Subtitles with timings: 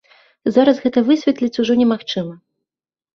[0.55, 2.33] Зараз гэта высветліць ужо немагчыма.